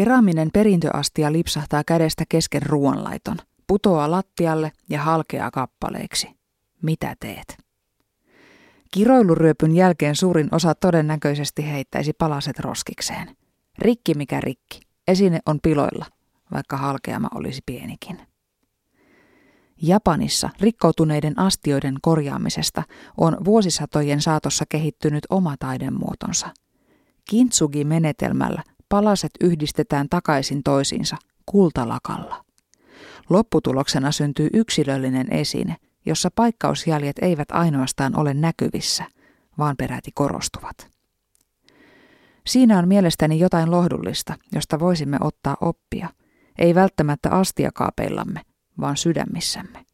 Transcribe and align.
Keraminen 0.00 0.50
perintöastia 0.52 1.32
lipsahtaa 1.32 1.82
kädestä 1.86 2.24
kesken 2.28 2.62
ruoanlaiton, 2.62 3.36
putoaa 3.66 4.10
lattialle 4.10 4.72
ja 4.88 5.02
halkeaa 5.02 5.50
kappaleiksi. 5.50 6.28
Mitä 6.82 7.16
teet? 7.20 7.58
Kiroiluryöpyn 8.90 9.76
jälkeen 9.76 10.16
suurin 10.16 10.48
osa 10.52 10.74
todennäköisesti 10.74 11.66
heittäisi 11.66 12.12
palaset 12.12 12.58
roskikseen. 12.58 13.36
Rikki 13.78 14.14
mikä 14.14 14.40
rikki. 14.40 14.80
Esine 15.08 15.40
on 15.46 15.58
piloilla, 15.62 16.06
vaikka 16.52 16.76
halkeama 16.76 17.28
olisi 17.34 17.60
pienikin. 17.66 18.18
Japanissa 19.82 20.50
rikkoutuneiden 20.60 21.38
astioiden 21.38 21.94
korjaamisesta 22.02 22.82
on 23.16 23.44
vuosisatojen 23.44 24.20
saatossa 24.20 24.64
kehittynyt 24.68 25.26
oma 25.30 25.56
taidemuotonsa. 25.58 26.48
Kintsugi-menetelmällä 27.30 28.62
palaset 28.90 29.30
yhdistetään 29.40 30.08
takaisin 30.08 30.62
toisiinsa 30.62 31.16
kultalakalla. 31.46 32.44
Lopputuloksena 33.30 34.12
syntyy 34.12 34.48
yksilöllinen 34.52 35.32
esine, 35.32 35.76
jossa 36.06 36.30
paikkausjäljet 36.34 37.16
eivät 37.22 37.50
ainoastaan 37.50 38.18
ole 38.18 38.34
näkyvissä, 38.34 39.04
vaan 39.58 39.76
peräti 39.76 40.10
korostuvat. 40.14 40.90
Siinä 42.46 42.78
on 42.78 42.88
mielestäni 42.88 43.38
jotain 43.38 43.70
lohdullista, 43.70 44.34
josta 44.52 44.80
voisimme 44.80 45.18
ottaa 45.20 45.56
oppia, 45.60 46.08
ei 46.58 46.74
välttämättä 46.74 47.30
astiakaapeillamme, 47.30 48.40
vaan 48.80 48.96
sydämissämme. 48.96 49.84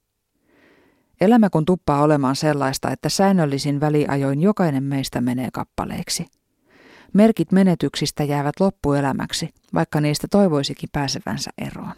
Elämä 1.20 1.50
kun 1.50 1.64
tuppaa 1.64 2.02
olemaan 2.02 2.36
sellaista, 2.36 2.90
että 2.90 3.08
säännöllisin 3.08 3.80
väliajoin 3.80 4.40
jokainen 4.40 4.82
meistä 4.82 5.20
menee 5.20 5.48
kappaleeksi. 5.52 6.26
Merkit 7.12 7.52
menetyksistä 7.52 8.24
jäävät 8.24 8.60
loppuelämäksi, 8.60 9.54
vaikka 9.74 10.00
niistä 10.00 10.26
toivoisikin 10.30 10.88
pääsevänsä 10.92 11.50
eroon. 11.58 11.92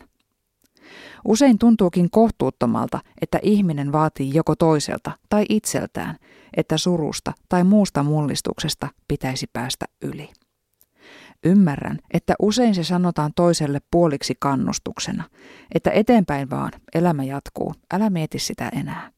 Usein 1.25 1.59
tuntuukin 1.59 2.11
kohtuuttomalta, 2.11 3.01
että 3.23 3.39
ihminen 3.43 3.93
vaatii 3.93 4.31
joko 4.35 4.57
toiselta 4.57 5.13
tai 5.29 5.45
itseltään, 5.49 6.17
että 6.57 6.79
surusta 6.79 7.33
tai 7.49 7.65
muusta 7.65 8.03
mullistuksesta 8.03 8.89
pitäisi 9.09 9.47
päästä 9.53 9.87
yli. 10.03 10.31
Ymmärrän, 11.45 11.99
että 12.13 12.35
usein 12.43 12.75
se 12.75 12.85
sanotaan 12.85 13.33
toiselle 13.37 13.81
puoliksi 13.91 14.35
kannustuksena, 14.41 15.25
että 15.75 15.91
eteenpäin 15.91 16.51
vaan, 16.51 16.73
elämä 16.95 17.25
jatkuu, 17.25 17.75
älä 17.93 18.11
mieti 18.11 18.39
sitä 18.39 18.69
enää. 18.69 19.11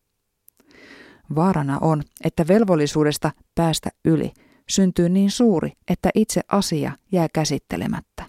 Vaarana 1.35 1.79
on, 1.81 2.03
että 2.25 2.49
velvollisuudesta 2.49 3.31
päästä 3.55 3.91
yli 4.05 4.33
syntyy 4.71 5.09
niin 5.09 5.31
suuri, 5.31 5.73
että 5.89 6.11
itse 6.15 6.41
asia 6.49 6.93
jää 7.13 7.27
käsittelemättä. 7.35 8.25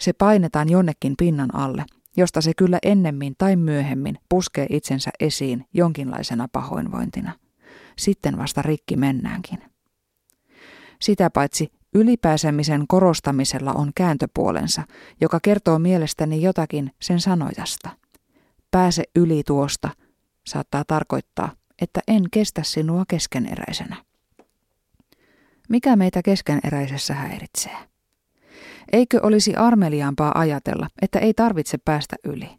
Se 0.00 0.12
painetaan 0.12 0.68
jonnekin 0.68 1.14
pinnan 1.18 1.54
alle, 1.54 1.84
josta 2.16 2.40
se 2.40 2.52
kyllä 2.56 2.78
ennemmin 2.82 3.34
tai 3.38 3.56
myöhemmin 3.56 4.18
puskee 4.28 4.66
itsensä 4.70 5.10
esiin 5.20 5.66
jonkinlaisena 5.74 6.48
pahoinvointina. 6.52 7.32
Sitten 7.98 8.38
vasta 8.38 8.62
rikki 8.62 8.96
mennäänkin. 8.96 9.58
Sitä 11.00 11.30
paitsi 11.30 11.72
Ylipääsemisen 11.94 12.84
korostamisella 12.88 13.72
on 13.72 13.90
kääntöpuolensa, 13.94 14.82
joka 15.20 15.40
kertoo 15.42 15.78
mielestäni 15.78 16.42
jotakin 16.42 16.92
sen 17.00 17.20
sanojasta. 17.20 17.90
Pääse 18.70 19.04
yli 19.16 19.42
tuosta 19.46 19.90
saattaa 20.46 20.84
tarkoittaa, 20.86 21.52
että 21.82 22.00
en 22.08 22.22
kestä 22.30 22.62
sinua 22.62 23.04
keskeneräisenä. 23.08 23.96
Mikä 25.74 25.96
meitä 25.96 26.22
keskeneräisessä 26.22 27.14
häiritsee? 27.14 27.76
Eikö 28.92 29.20
olisi 29.22 29.54
armeliaampaa 29.56 30.38
ajatella, 30.38 30.88
että 31.02 31.18
ei 31.18 31.34
tarvitse 31.34 31.78
päästä 31.78 32.16
yli? 32.24 32.50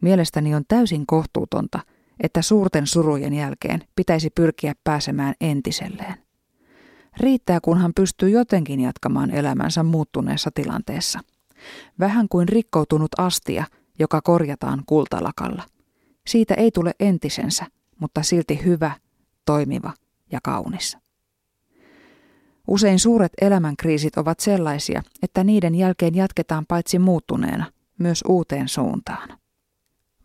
Mielestäni 0.00 0.54
on 0.54 0.64
täysin 0.68 1.06
kohtuutonta, 1.06 1.80
että 2.20 2.42
suurten 2.42 2.86
surujen 2.86 3.32
jälkeen 3.32 3.80
pitäisi 3.96 4.30
pyrkiä 4.30 4.74
pääsemään 4.84 5.34
entiselleen. 5.40 6.14
Riittää, 7.20 7.60
kun 7.60 7.78
hän 7.78 7.92
pystyy 7.96 8.28
jotenkin 8.28 8.80
jatkamaan 8.80 9.30
elämänsä 9.30 9.82
muuttuneessa 9.82 10.50
tilanteessa. 10.54 11.20
Vähän 12.00 12.28
kuin 12.28 12.48
rikkoutunut 12.48 13.10
astia, 13.18 13.64
joka 13.98 14.20
korjataan 14.20 14.82
kultalakalla. 14.86 15.62
Siitä 16.26 16.54
ei 16.54 16.70
tule 16.70 16.92
entisensä, 17.00 17.66
mutta 17.98 18.22
silti 18.22 18.64
hyvä, 18.64 18.92
toimiva 19.46 19.92
ja 20.32 20.38
kaunis. 20.42 21.09
Usein 22.70 22.98
suuret 22.98 23.32
elämänkriisit 23.40 24.16
ovat 24.16 24.40
sellaisia, 24.40 25.02
että 25.22 25.44
niiden 25.44 25.74
jälkeen 25.74 26.14
jatketaan 26.14 26.66
paitsi 26.66 26.98
muuttuneena, 26.98 27.64
myös 27.98 28.24
uuteen 28.28 28.68
suuntaan. 28.68 29.28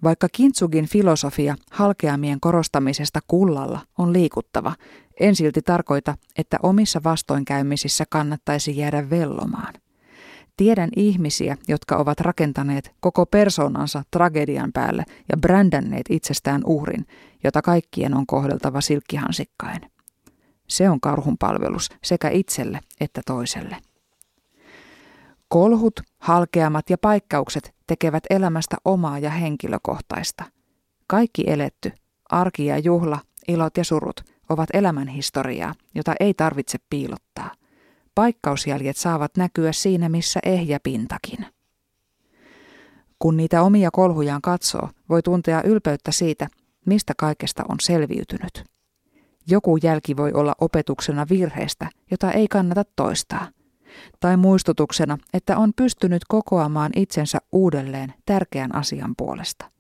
Vaikka 0.03 0.27
Kintsugin 0.31 0.87
filosofia 0.87 1.55
halkeamien 1.71 2.39
korostamisesta 2.39 3.19
kullalla 3.27 3.79
on 3.97 4.13
liikuttava, 4.13 4.75
en 5.19 5.35
silti 5.35 5.61
tarkoita, 5.61 6.17
että 6.37 6.57
omissa 6.63 7.01
vastoinkäymisissä 7.03 8.03
kannattaisi 8.09 8.77
jäädä 8.77 9.09
vellomaan. 9.09 9.73
Tiedän 10.57 10.89
ihmisiä, 10.95 11.57
jotka 11.67 11.97
ovat 11.97 12.19
rakentaneet 12.19 12.95
koko 12.99 13.25
persoonansa 13.25 14.03
tragedian 14.11 14.71
päälle 14.73 15.03
ja 15.31 15.37
brändänneet 15.37 16.05
itsestään 16.09 16.61
uhrin, 16.65 17.05
jota 17.43 17.61
kaikkien 17.61 18.17
on 18.17 18.25
kohdeltava 18.25 18.81
silkkihansikkain. 18.81 19.94
Se 20.67 20.89
on 20.89 21.01
karhun 21.01 21.37
palvelus 21.37 21.89
sekä 22.03 22.29
itselle 22.29 22.79
että 22.99 23.21
toiselle. 23.25 23.77
Kolhut, 25.47 25.99
halkeamat 26.17 26.89
ja 26.89 26.97
paikkaukset 26.97 27.75
tekevät 27.87 28.23
elämästä 28.29 28.77
omaa 28.85 29.19
ja 29.19 29.29
henkilökohtaista. 29.29 30.43
Kaikki 31.07 31.43
eletty, 31.47 31.91
arki 32.29 32.65
ja 32.65 32.77
juhla, 32.77 33.19
ilot 33.47 33.77
ja 33.77 33.83
surut 33.83 34.21
ovat 34.49 34.69
elämän 34.73 35.07
historiaa, 35.07 35.73
jota 35.95 36.13
ei 36.19 36.33
tarvitse 36.33 36.77
piilottaa. 36.89 37.51
Paikkausjäljet 38.15 38.97
saavat 38.97 39.37
näkyä 39.37 39.71
siinä, 39.71 40.09
missä 40.09 40.39
ehjä 40.45 40.79
pintakin. 40.83 41.45
Kun 43.19 43.37
niitä 43.37 43.61
omia 43.61 43.89
kolhujaan 43.91 44.41
katsoo, 44.41 44.89
voi 45.09 45.21
tuntea 45.21 45.61
ylpeyttä 45.63 46.11
siitä, 46.11 46.47
mistä 46.85 47.13
kaikesta 47.17 47.63
on 47.69 47.77
selviytynyt. 47.81 48.74
Joku 49.47 49.77
jälki 49.77 50.17
voi 50.17 50.31
olla 50.33 50.55
opetuksena 50.61 51.25
virheestä, 51.29 51.89
jota 52.11 52.31
ei 52.31 52.47
kannata 52.47 52.83
toistaa– 52.95 53.47
tai 54.19 54.37
muistutuksena, 54.37 55.17
että 55.33 55.57
on 55.57 55.73
pystynyt 55.75 56.21
kokoamaan 56.27 56.91
itsensä 56.95 57.37
uudelleen 57.51 58.13
tärkeän 58.25 58.75
asian 58.75 59.13
puolesta. 59.17 59.71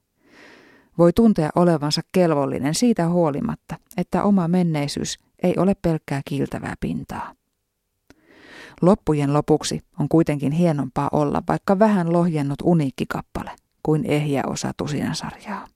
Voi 0.97 1.13
tuntea 1.13 1.49
olevansa 1.55 2.01
kelvollinen 2.11 2.75
siitä 2.75 3.09
huolimatta, 3.09 3.75
että 3.97 4.23
oma 4.23 4.47
menneisyys 4.47 5.19
ei 5.43 5.53
ole 5.57 5.75
pelkkää 5.81 6.21
kiiltävää 6.25 6.73
pintaa. 6.79 7.33
Loppujen 8.81 9.33
lopuksi 9.33 9.81
on 9.99 10.09
kuitenkin 10.09 10.51
hienompaa 10.51 11.09
olla 11.11 11.43
vaikka 11.47 11.79
vähän 11.79 12.13
lohjennut 12.13 12.59
uniikkikappale 12.63 13.51
kuin 13.83 14.05
ehjä 14.05 14.43
osa 14.47 14.71
tusinasarjaa. 14.77 15.67